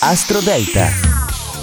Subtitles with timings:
[0.00, 1.13] Astro Delta.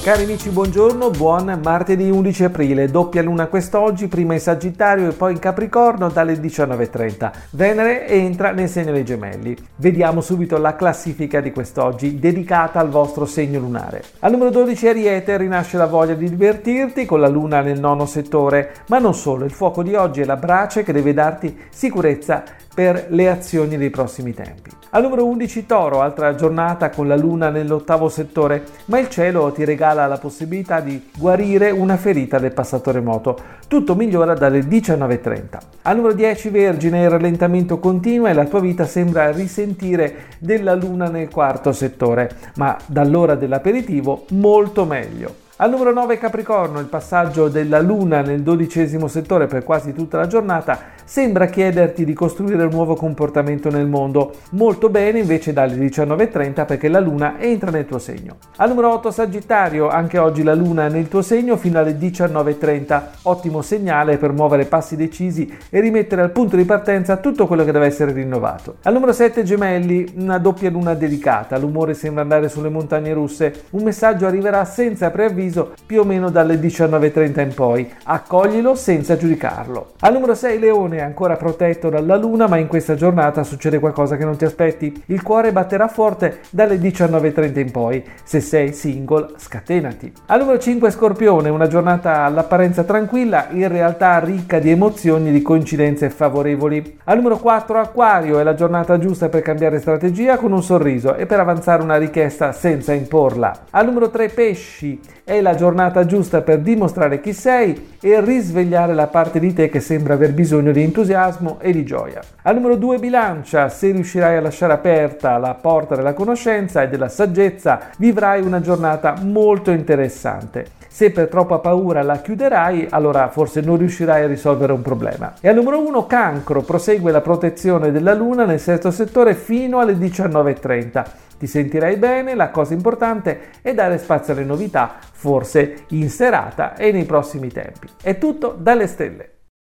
[0.04, 5.34] Cari amici, buongiorno, buon martedì 11 aprile, doppia luna quest'oggi, prima in Sagittario e poi
[5.34, 7.32] in Capricorno dalle 19.30.
[7.52, 9.56] Venere entra nel segno dei gemelli.
[9.76, 14.04] Vediamo subito la classifica di quest'oggi, dedicata al vostro segno lunare.
[14.22, 18.74] Al numero 12 Ariete rinasce la voglia di divertirti con la luna nel nono settore,
[18.88, 23.08] ma non solo, il fuoco di oggi è la brace che deve darti sicurezza per
[23.10, 24.72] le azioni dei prossimi tempi.
[24.94, 29.64] Al numero 11 Toro, altra giornata con la luna nell'ottavo settore, ma il cielo ti
[29.64, 33.38] regala la possibilità di guarire una ferita del passato remoto.
[33.68, 35.58] Tutto migliora dalle 19.30.
[35.84, 41.10] Al numero 10 Vergine, il rallentamento continua e la tua vita sembra risentire della luna
[41.10, 45.50] nel quarto settore, ma dall'ora dell'aperitivo molto meglio.
[45.62, 50.26] Al numero 9 Capricorno, il passaggio della Luna nel dodicesimo settore per quasi tutta la
[50.26, 54.38] giornata sembra chiederti di costruire un nuovo comportamento nel mondo.
[54.54, 58.38] Molto bene invece dalle 19.30 perché la Luna entra nel tuo segno.
[58.56, 63.02] Al numero 8 Sagittario, anche oggi la Luna è nel tuo segno fino alle 19.30.
[63.24, 67.72] Ottimo segnale per muovere passi decisi e rimettere al punto di partenza tutto quello che
[67.72, 68.78] deve essere rinnovato.
[68.82, 71.60] Al numero 7 Gemelli, una doppia luna dedicata.
[71.60, 73.66] L'umore sembra andare sulle montagne russe.
[73.72, 77.94] Un messaggio arriverà senza preavviso preciso più o meno dalle 19.30 in poi.
[78.06, 79.94] Accoglilo senza giudicarlo.
[80.00, 84.16] Al numero 6 Leone è ancora protetto dalla luna ma in questa giornata succede qualcosa
[84.16, 85.04] che non ti aspetti.
[85.08, 88.04] Il cuore batterà forte dalle 19.30 in poi.
[88.24, 90.12] Se sei single scatenati.
[90.28, 95.42] Al numero 5 Scorpione, una giornata all'apparenza tranquilla, in realtà ricca di emozioni e di
[95.42, 97.00] coincidenze favorevoli.
[97.06, 101.26] Al numero 4 Acquario è la giornata giusta per cambiare strategia con un sorriso e
[101.26, 103.66] per avanzare una richiesta senza imporla.
[103.72, 105.00] Al numero 3 Pesci
[105.42, 110.14] la giornata giusta per dimostrare chi sei e risvegliare la parte di te che sembra
[110.14, 112.22] aver bisogno di entusiasmo e di gioia.
[112.44, 117.10] Al numero 2 bilancia, se riuscirai a lasciare aperta la porta della conoscenza e della
[117.10, 120.80] saggezza, vivrai una giornata molto interessante.
[120.88, 125.34] Se per troppa paura la chiuderai, allora forse non riuscirai a risolvere un problema.
[125.40, 129.94] E al numero 1 cancro, prosegue la protezione della luna nel sesto settore fino alle
[129.94, 131.06] 19.30.
[131.40, 136.92] Ti sentirai bene, la cosa importante è dare spazio alle novità, forse in serata e
[136.92, 137.88] nei prossimi tempi.
[138.02, 139.41] È tutto dalle stelle.